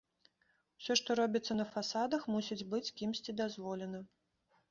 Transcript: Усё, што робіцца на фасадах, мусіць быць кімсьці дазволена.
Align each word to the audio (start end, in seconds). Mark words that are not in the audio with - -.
Усё, 0.79 0.93
што 1.01 1.17
робіцца 1.19 1.57
на 1.59 1.65
фасадах, 1.75 2.25
мусіць 2.35 2.67
быць 2.71 2.93
кімсьці 3.01 3.37
дазволена. 3.43 3.99